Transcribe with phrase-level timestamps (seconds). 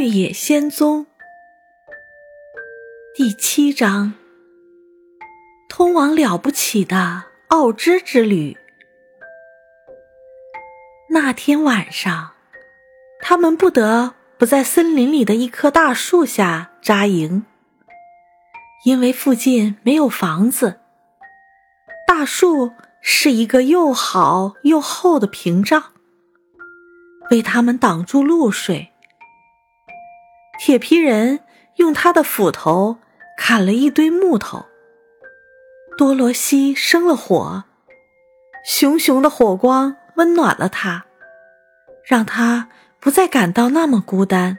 [0.00, 1.04] 绿野仙踪》
[3.14, 4.14] 第七章：
[5.68, 8.56] 通往了不起的奥芝之旅。
[11.10, 12.30] 那天晚上，
[13.20, 17.44] 他们不得不在森林里的一棵大树下扎营，
[18.86, 20.80] 因为附近没有房子。
[22.06, 22.72] 大树
[23.02, 25.92] 是一个又好又厚的屏障。
[27.30, 28.86] 为他们挡住露水。
[30.62, 31.40] 铁皮人
[31.76, 32.98] 用他的斧头
[33.34, 34.66] 砍了一堆木头。
[35.96, 37.64] 多罗西生了火，
[38.62, 41.06] 熊熊的火光温暖了他，
[42.04, 42.68] 让他
[43.00, 44.58] 不再感到那么孤单。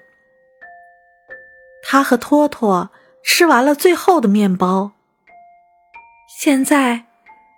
[1.83, 2.89] 他和托托
[3.23, 4.93] 吃完了最后的面包。
[6.39, 7.05] 现在，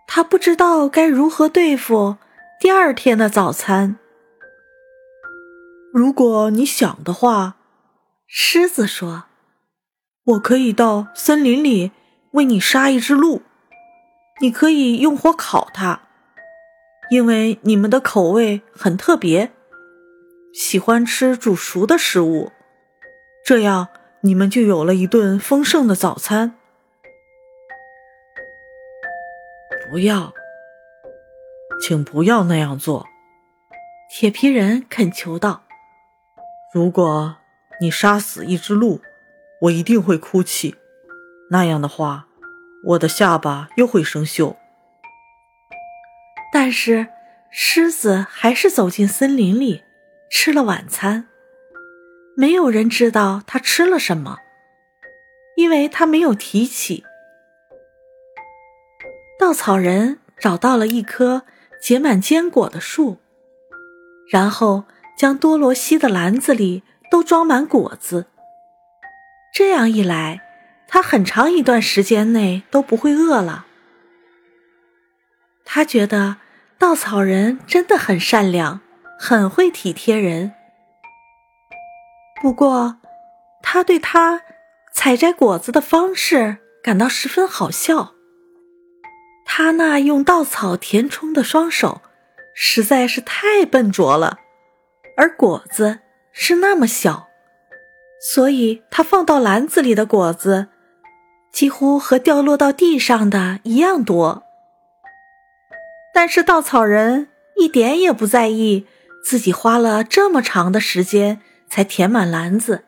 [0.06, 2.18] 他不知道该如何对付
[2.60, 3.96] 第二天的早餐。
[5.94, 7.56] 如果你想的话，
[8.28, 9.26] 狮子说
[10.26, 11.92] ：“我可以到森林里
[12.32, 13.44] 为你杀一只鹿，
[14.42, 16.02] 你可以用火烤它，
[17.10, 19.52] 因为你们的口味很特别，
[20.54, 22.52] 喜欢吃煮熟的食物，
[23.46, 23.90] 这样
[24.22, 26.56] 你们就有了一顿丰盛的早餐。”
[29.92, 30.34] 不要，
[31.80, 33.06] 请不要那样做，
[34.10, 35.62] 铁皮人恳求道。
[36.74, 37.38] 如果
[37.80, 39.02] 你杀死一只鹿，
[39.62, 40.76] 我一定会哭泣。
[41.50, 42.28] 那样的话，
[42.86, 44.56] 我的下巴又会生锈。
[46.52, 47.08] 但是，
[47.52, 49.84] 狮子还是走进森林里，
[50.30, 51.28] 吃了晚餐。
[52.36, 54.38] 没有人知道他吃了什么，
[55.58, 57.04] 因为他没有提起。
[59.40, 61.44] 稻草人找到了一棵
[61.82, 63.18] 结满坚果的树，
[64.30, 64.86] 然后。
[65.16, 66.82] 将多罗西的篮子里
[67.14, 68.26] 都装满果子，
[69.54, 70.42] 这样一来，
[70.88, 73.68] 他很长一段时间内都不会饿了。
[75.64, 76.38] 他觉得
[76.80, 78.82] 稻草人真的很善良，
[79.20, 80.54] 很会体贴人。
[82.42, 82.98] 不过，
[83.62, 84.42] 他对他
[84.92, 88.16] 采摘果子的方式感到十分好笑。
[89.46, 92.02] 他那用稻草填充的双手
[92.56, 94.40] 实在是太笨拙了。
[95.16, 96.00] 而果子
[96.34, 97.30] 是那么小，
[98.20, 100.68] 所以他放到篮子里的果子
[101.52, 104.44] 几乎和掉落到地上的一样多。
[106.14, 108.88] 但是稻草人一点也不在意
[109.24, 111.40] 自己花了这么长的时间
[111.70, 112.86] 才填满篮子，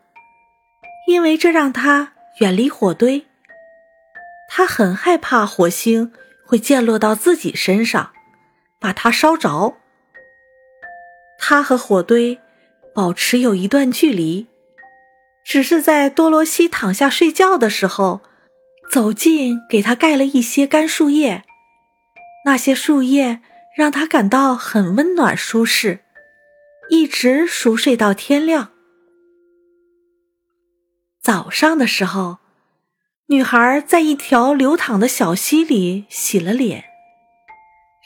[1.08, 3.26] 因为这让他远离火堆。
[4.50, 6.12] 他很害怕火星
[6.46, 8.12] 会溅落到自己身上，
[8.80, 9.76] 把他烧着。
[11.38, 12.40] 他和火堆
[12.96, 14.48] 保持有一段距离，
[15.44, 18.22] 只是在多罗西躺下睡觉的时候，
[18.90, 21.44] 走近给他盖了一些干树叶。
[22.46, 23.42] 那些树叶
[23.76, 26.00] 让他感到很温暖舒适，
[26.90, 28.70] 一直熟睡到天亮。
[31.22, 32.38] 早上的时候，
[33.28, 36.86] 女孩在一条流淌的小溪里洗了脸，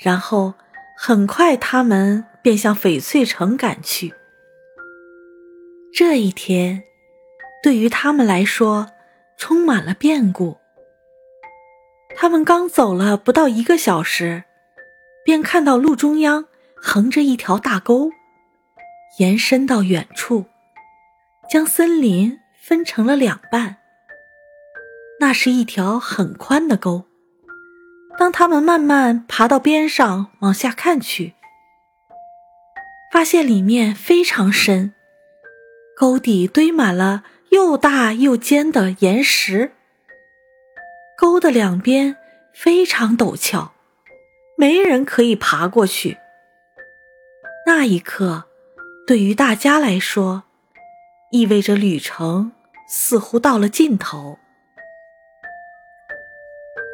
[0.01, 0.55] 然后
[0.97, 2.25] 很快他们。
[2.41, 4.13] 便向翡翠城赶去。
[5.91, 6.83] 这一天，
[7.63, 8.91] 对于他们来说
[9.37, 10.57] 充满了变故。
[12.15, 14.43] 他们刚走了不到一个小时，
[15.25, 16.45] 便看到路中央
[16.75, 18.11] 横着一条大沟，
[19.17, 20.45] 延伸到远处，
[21.49, 23.77] 将森林分成了两半。
[25.19, 27.05] 那是一条很宽的沟。
[28.17, 31.33] 当他们慢慢爬到边上往下看去，
[33.11, 34.93] 发现里面非常深，
[35.99, 39.73] 沟底堆满了又大又尖的岩石。
[41.17, 42.15] 沟的两边
[42.53, 43.73] 非常陡峭，
[44.55, 46.17] 没人可以爬过去。
[47.65, 48.45] 那一刻，
[49.05, 50.43] 对于大家来说，
[51.31, 52.53] 意味着旅程
[52.87, 54.39] 似乎到了尽头。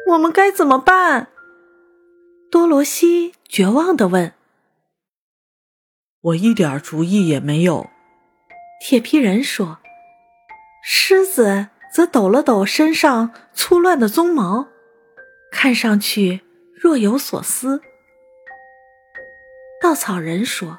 [0.08, 1.28] 我们该怎么办？
[2.50, 4.32] 多罗西绝望地问。
[6.22, 7.88] 我一点主意也没有，
[8.80, 9.78] 铁皮人说。
[10.88, 14.68] 狮子则抖了抖身上粗乱的鬃毛，
[15.50, 16.42] 看上去
[16.80, 17.80] 若有所思。
[19.82, 20.78] 稻草人说：“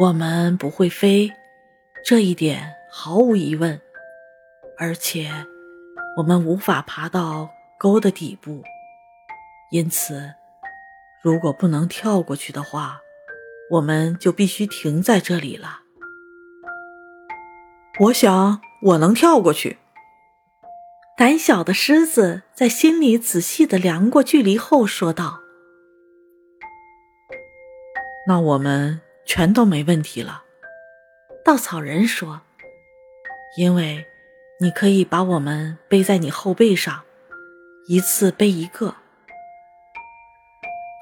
[0.00, 1.30] 我们不会飞，
[2.02, 3.78] 这一点毫无疑问。
[4.78, 5.30] 而且，
[6.16, 8.62] 我们无法爬到沟的底部，
[9.70, 10.32] 因此，
[11.22, 13.00] 如果不能跳过去的话。”
[13.70, 15.81] 我们就必须停在这里了。
[18.00, 19.78] 我想我能跳过去。
[21.14, 25.40] 胆小的狮子在心里仔细的量过距离后说道
[28.26, 30.44] ：“那我们全都没问题了。”
[31.44, 32.40] 稻草人说
[33.58, 34.06] ：“因为
[34.60, 37.02] 你可以把我们背在你后背上，
[37.88, 38.96] 一次背一个。”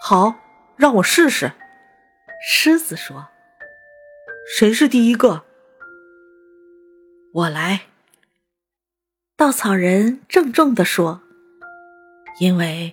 [0.03, 0.35] 好，
[0.77, 1.53] 让我试试。”
[2.43, 3.29] 狮子说。
[4.59, 5.45] “谁是第一个
[7.33, 7.83] ？”“我来。”
[9.37, 11.23] 稻草人郑重地说
[12.41, 12.93] ：“因为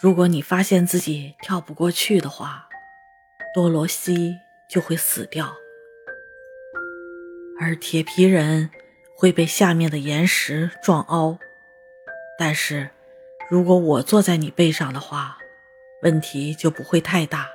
[0.00, 2.68] 如果你发现自己跳不过去的话，
[3.54, 4.36] 多罗西
[4.68, 5.54] 就会死掉，
[7.60, 8.70] 而铁皮人
[9.14, 11.38] 会被下面的岩石撞凹。
[12.38, 12.90] 但是，
[13.48, 15.38] 如果我坐在你背上的话，
[16.02, 17.48] 问题就不会太大，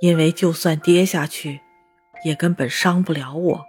[0.00, 1.60] 因为就算跌下去，
[2.24, 3.66] 也根本伤不了我。”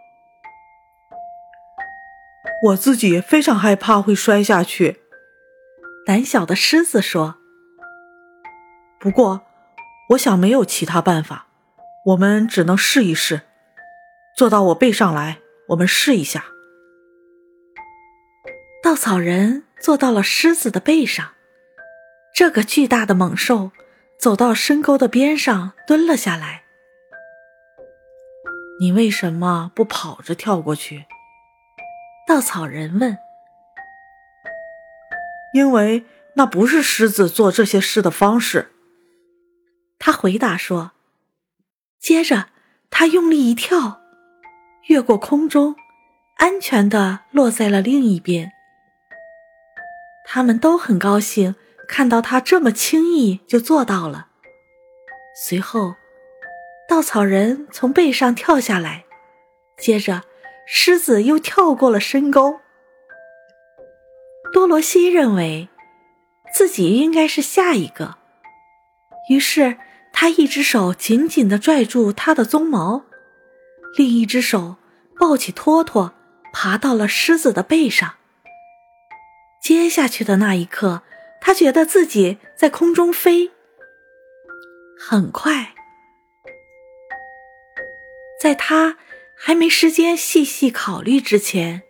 [2.63, 5.01] 我自己非常害怕会摔下去，
[6.05, 7.35] 胆小的狮子说。
[8.99, 9.41] 不过，
[10.09, 11.47] 我想没有其他办法，
[12.07, 13.41] 我们只能试一试。
[14.35, 15.37] 坐到我背上来，
[15.69, 16.45] 我们试一下。
[18.81, 21.33] 稻草人坐到了狮子的背上，
[22.33, 23.71] 这个巨大的猛兽
[24.19, 26.63] 走到深沟的边上，蹲了下来。
[28.79, 31.05] 你为什么不跑着跳过去？
[32.27, 33.17] 稻草人问
[35.55, 36.03] ：“因为
[36.33, 38.73] 那不是狮子做这些事的方式。”
[39.97, 40.91] 他回答说。
[41.99, 42.49] 接着，
[42.89, 44.01] 他用力一跳，
[44.87, 45.75] 越过空中，
[46.35, 48.51] 安全的落在了另一边。
[50.25, 51.55] 他们都很高兴
[51.87, 54.27] 看到他这么轻易就做到了。
[55.47, 55.95] 随后，
[56.89, 59.05] 稻草人从背上跳下来，
[59.77, 60.23] 接着。
[60.69, 62.59] 狮子又跳过了深沟。
[64.51, 65.69] 多罗西认为
[66.53, 68.17] 自己应该是下一个，
[69.29, 69.77] 于是
[70.11, 73.05] 他一只手紧紧地拽住他的鬃毛，
[73.97, 74.75] 另一只手
[75.17, 76.13] 抱起托托，
[76.51, 78.15] 爬到了狮子的背上。
[79.61, 81.03] 接下去的那一刻，
[81.39, 83.51] 他觉得自己在空中飞。
[84.99, 85.73] 很快，
[88.41, 88.97] 在他。
[89.39, 91.83] 还没时间细细考虑之前，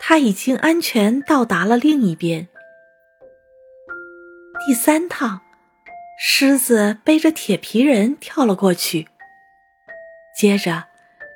[0.00, 2.48] 他已经安全到达了另一边。
[4.66, 5.42] 第三趟，
[6.18, 9.08] 狮子背着铁皮人跳了过去。
[10.36, 10.86] 接着，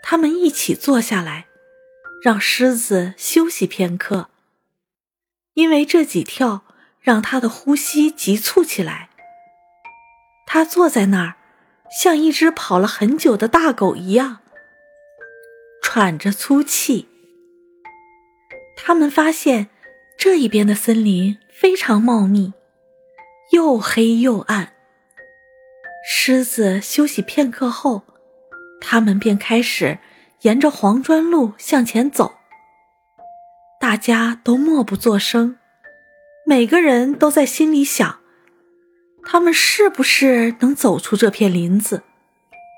[0.02, 1.46] 他们一起坐下来，
[2.23, 4.31] 让狮子休息片刻，
[5.52, 6.64] 因为这几跳
[7.00, 9.11] 让他的呼吸急促起来。
[10.46, 11.37] 他坐在那儿，
[11.91, 14.41] 像一只跑了很久的大狗一样。
[15.96, 17.06] 喘着粗气，
[18.76, 19.69] 他们发现
[20.19, 22.52] 这一边的森林非常茂密，
[23.52, 24.73] 又黑又暗。
[26.05, 28.02] 狮子休息片刻后，
[28.81, 30.00] 他们便开始
[30.41, 32.35] 沿着黄砖路向前走。
[33.79, 35.58] 大家都默不作声，
[36.44, 38.19] 每个人都在心里想：
[39.23, 42.02] 他们是不是能走出这片林子，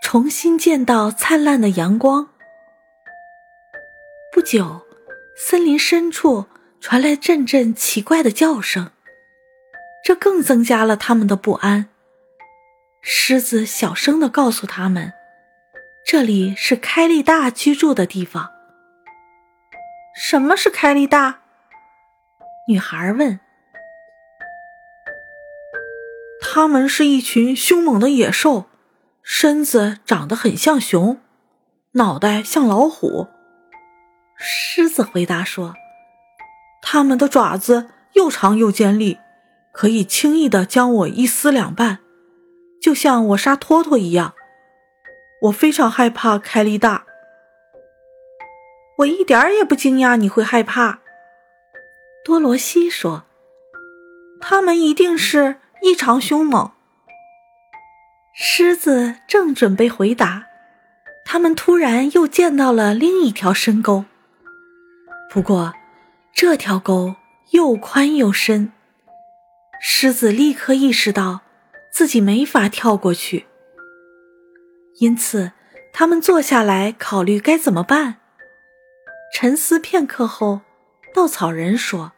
[0.02, 2.28] 重新见到灿烂的阳光？
[4.36, 4.82] 不久，
[5.34, 6.44] 森林深处
[6.78, 8.90] 传来阵阵奇怪的叫声，
[10.04, 11.88] 这更增加了他们的不安。
[13.00, 15.14] 狮子小声的告诉他们
[16.06, 18.50] ：“这里是开利大居住的地方。
[20.14, 21.40] ”“什么是开利大？”
[22.68, 23.40] 女孩问。
[26.44, 28.66] “他们是一群凶猛的野兽，
[29.22, 31.22] 身子长得很像熊，
[31.92, 33.28] 脑袋像老虎。”
[34.38, 35.74] 狮子回答说
[36.82, 39.18] ：“它们的爪子又长又尖利，
[39.72, 41.98] 可以轻易的将我一撕两半，
[42.80, 44.34] 就像我杀托托一样。
[45.42, 47.04] 我非常害怕开利大。
[48.98, 51.00] 我一点儿也不惊讶你会害怕。”
[52.24, 53.24] 多罗西说
[54.40, 56.72] ：“他们一定是异常凶猛。”
[58.38, 60.44] 狮子正准备回答，
[61.24, 64.04] 他们突然又见到了另一条深沟。
[65.30, 65.74] 不过，
[66.32, 67.16] 这条沟
[67.50, 68.72] 又宽又深，
[69.80, 71.42] 狮子立刻意识到
[71.90, 73.46] 自己没法跳过去，
[74.98, 75.52] 因此
[75.92, 78.16] 他们坐下来考虑该怎么办。
[79.34, 80.62] 沉思片刻后，
[81.14, 82.12] 稻草人说：“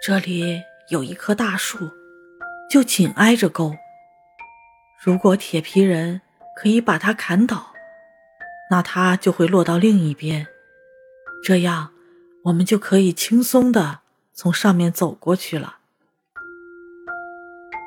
[0.00, 1.90] 这里有一棵大树，
[2.70, 3.74] 就紧挨着沟。
[5.04, 6.22] 如果铁皮人
[6.56, 7.74] 可以把它砍倒，
[8.70, 10.46] 那它就会落到另一边，
[11.46, 11.90] 这样
[12.46, 14.00] 我们就可以轻松的
[14.34, 15.76] 从上面走过去了。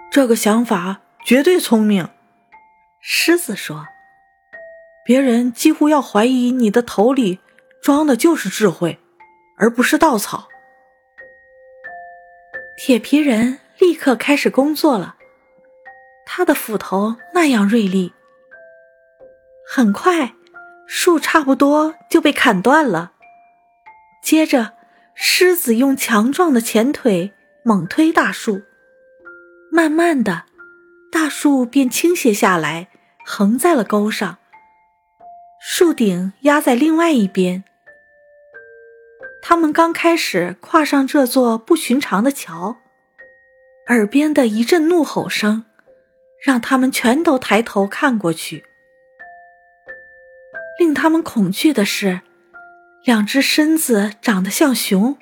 [0.09, 2.07] 这个想法绝对聪明，
[3.01, 3.85] 狮子说。
[5.03, 7.39] 别人几乎要怀疑你的头里
[7.81, 8.97] 装的就是智慧，
[9.57, 10.47] 而不是稻草。
[12.77, 15.17] 铁皮人立刻开始工作了，
[16.25, 18.13] 他的斧头那样锐利。
[19.69, 20.33] 很快，
[20.87, 23.11] 树差不多就被砍断了。
[24.21, 24.73] 接着，
[25.15, 27.33] 狮子用强壮的前腿
[27.63, 28.61] 猛推大树，
[29.71, 30.43] 慢慢的，
[31.11, 32.89] 大树便倾斜下来，
[33.25, 34.37] 横在了沟上。
[35.61, 37.63] 树顶压在另外一边。
[39.41, 42.77] 他们刚开始跨上这座不寻常的桥，
[43.87, 45.65] 耳边的一阵怒吼声，
[46.43, 48.63] 让他们全都抬头看过去。
[50.77, 52.21] 令他们恐惧的是，
[53.09, 55.17] 两只身子长得像熊、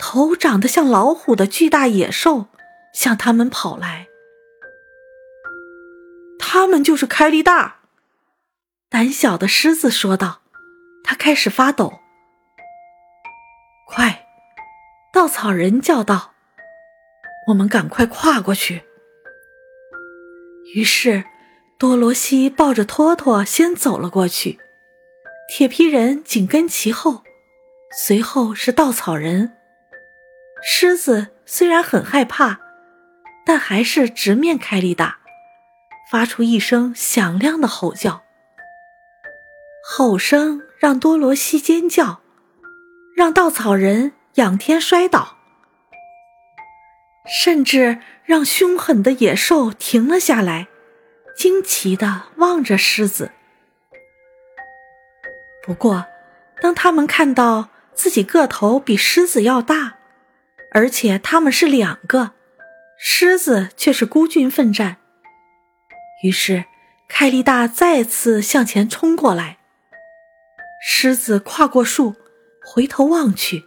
[0.00, 2.48] 头长得像老虎的巨大野兽
[2.92, 4.08] 向他们跑来。
[6.40, 7.76] 他们就是开力大。
[8.88, 10.40] 胆小的狮子说道
[11.06, 12.00] ：“他开始发抖。”
[13.86, 14.26] 快！
[15.12, 16.34] 稻草人叫道
[17.46, 18.82] ：“我们赶快跨过去。”
[20.74, 21.22] 于是，
[21.78, 24.58] 多罗西抱着托托先走了过去，
[25.48, 27.22] 铁皮人紧跟其后，
[28.06, 29.52] 随后是稻草人。
[30.62, 32.58] 狮子虽然很害怕，
[33.44, 35.18] 但还是直面凯利达，
[36.10, 38.22] 发出一声响亮的吼叫。
[39.86, 42.22] 吼声让多罗西尖叫，
[43.14, 45.36] 让稻草人仰天摔倒，
[47.28, 50.68] 甚至让凶狠的野兽停了下来，
[51.36, 53.30] 惊奇地望着狮子。
[55.64, 56.04] 不过，
[56.60, 59.96] 当他们看到自己个头比狮子要大，
[60.72, 62.32] 而且他们是两个，
[62.98, 64.98] 狮子却是孤军奋战，
[66.22, 66.66] 于是
[67.08, 69.56] 凯利大再次向前冲过来。
[70.86, 72.14] 狮子跨过树，
[72.62, 73.64] 回头望去，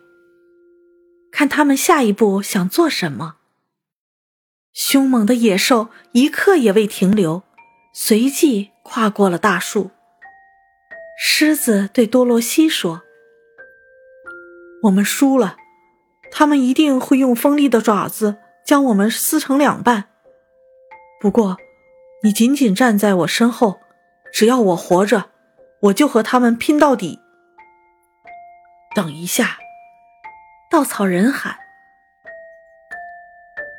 [1.32, 3.38] 看他们下一步想做什么。
[4.72, 7.42] 凶猛的野兽一刻也未停留，
[7.92, 9.90] 随即跨过了大树。
[11.20, 13.02] 狮子对多罗西说
[14.84, 15.58] ：“我们输了，
[16.32, 20.06] 他们一定会用锋利的爪子将我们撕成两半。
[21.20, 21.58] 不过，
[22.24, 23.80] 你紧紧站在我身后，
[24.32, 25.32] 只要我活着。”
[25.80, 27.20] 我就和他们拼到底。
[28.96, 29.60] 等一下，
[30.72, 31.56] 稻草人喊：“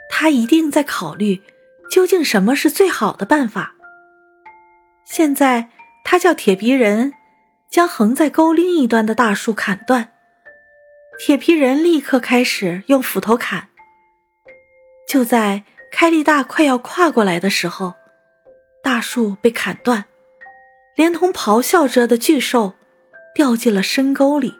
[0.08, 1.42] 他一定在考虑
[1.90, 3.74] 究竟什么是最好的办法。”
[5.04, 5.70] 现在，
[6.04, 7.14] 他叫铁皮人
[7.70, 10.12] 将横在沟另一端的大树砍断。
[11.18, 13.68] 铁皮人立刻开始用斧头砍。
[15.08, 17.94] 就在开利大快要跨过来的时候，
[18.82, 20.04] 大树被砍断。
[20.94, 22.74] 连同咆哮着的巨兽
[23.34, 24.54] 掉进了深沟里，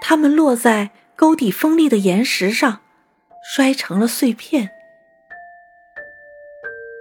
[0.00, 2.82] 它们落在沟底锋利的岩石上，
[3.54, 4.70] 摔成了碎片。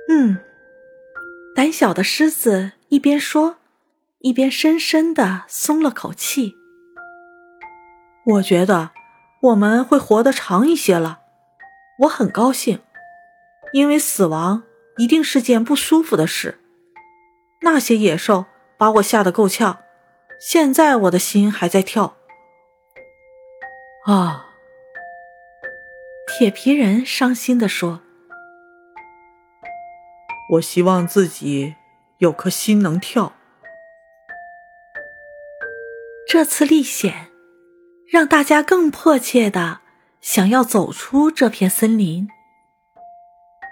[0.08, 0.38] 嗯，
[1.54, 3.58] 胆小的狮子一边说，
[4.26, 6.56] 一边深深的松了口气。
[8.26, 8.90] 我觉得
[9.40, 11.20] 我们会活得长一些了，
[12.00, 12.82] 我很高兴，
[13.72, 14.64] 因为死亡
[14.98, 16.60] 一定是件不舒服的事。
[17.62, 18.46] 那些野兽
[18.80, 19.78] 把我吓得够呛，
[20.40, 22.18] 现在我的心还在跳。
[24.08, 24.48] 啊！
[26.28, 28.02] 铁皮人伤心地说
[30.54, 31.76] ：“我希望自己
[32.18, 33.34] 有颗心能跳。”
[36.28, 37.28] 这次历险
[38.08, 39.82] 让大家更迫切的
[40.22, 42.28] 想要走出这片森林。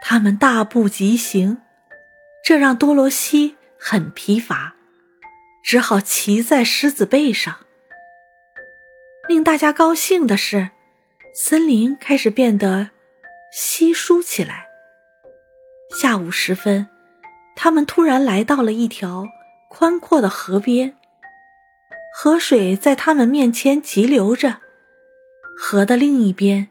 [0.01, 1.59] 他们大步疾行，
[2.43, 3.57] 这让多罗西。
[3.85, 4.75] 很疲乏，
[5.61, 7.53] 只好骑在狮子背上。
[9.27, 10.69] 令大家高兴的是，
[11.35, 12.91] 森林开始变得
[13.51, 14.67] 稀疏起来。
[15.99, 16.87] 下午时分，
[17.57, 19.27] 他们突然来到了一条
[19.69, 20.95] 宽阔的河边，
[22.15, 24.57] 河水在他们面前急流着。
[25.57, 26.69] 河的另一边，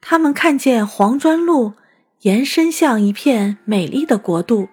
[0.00, 1.72] 他们看见黄砖路
[2.20, 4.68] 延伸向一片美丽的国度。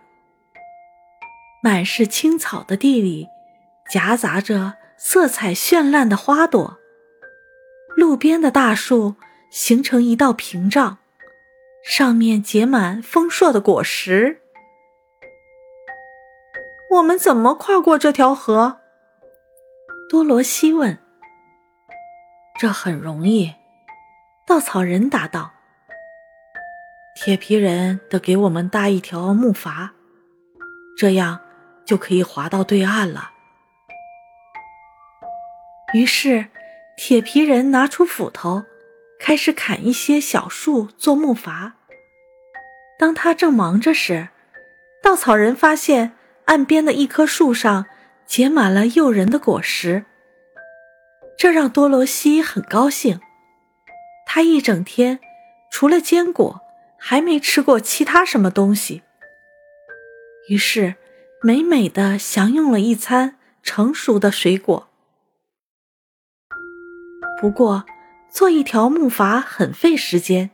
[1.64, 3.28] 满是青草的地里，
[3.90, 6.78] 夹杂着色彩绚烂的花朵。
[7.96, 9.16] 路边的大树
[9.50, 10.98] 形成一道屏障，
[11.86, 14.42] 上面结满丰硕的果实。
[16.96, 18.81] 我们怎么跨过这条河？
[20.12, 20.98] 多罗西问。
[22.60, 23.56] 这很容易，
[24.46, 25.54] 稻草人答道。
[27.16, 29.92] 铁皮人得给我们搭一条木筏，
[30.98, 31.40] 这样
[31.86, 33.32] 就可以划到对岸了。
[35.94, 36.48] 于是，
[36.98, 38.66] 铁皮人拿出斧头，
[39.18, 41.72] 开始砍一些小树做木筏。
[43.00, 44.28] 当他正忙着时，
[45.02, 46.12] 稻草人发现
[46.48, 47.86] 岸边的一棵树上
[48.26, 50.06] 结满了诱人的果实，
[51.38, 53.20] 这让多罗西很高兴。
[54.26, 55.20] 他一整天
[55.70, 56.62] 除了坚果，
[56.98, 59.02] 还没吃过其他什么东西，
[60.50, 60.96] 于是
[61.42, 64.88] 美美的享用了一餐成熟的水果。
[67.42, 67.86] 不过，
[68.30, 70.52] 做一条木筏很费时间，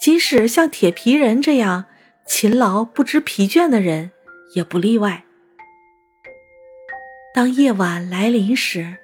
[0.00, 1.86] 即使像铁皮人这样
[2.26, 4.10] 勤劳不知疲倦的人
[4.54, 5.24] 也不例外。
[7.34, 8.98] 当夜晚来临时，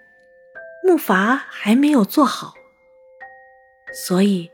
[0.83, 2.55] 木筏还没有做好，
[3.93, 4.51] 所以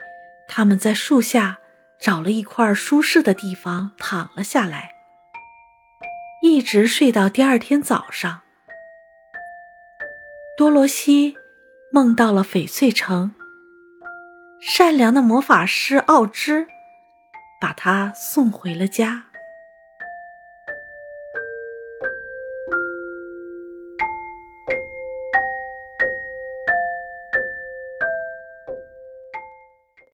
[0.49, 1.59] 他们在树下
[1.99, 4.93] 找了一块舒适的地方躺了下来，
[6.43, 8.43] 一直睡到第二天早上。
[10.57, 11.37] 多罗西。
[11.93, 13.35] 梦到了翡翠城，
[14.61, 16.69] 善良的魔法师奥芝
[17.61, 19.25] 把他送回了家。